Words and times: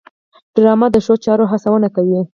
ډرامه 0.55 0.87
د 0.91 0.95
ښو 1.05 1.13
چارو 1.25 1.45
هڅونه 1.51 1.87
کوي 1.95 2.19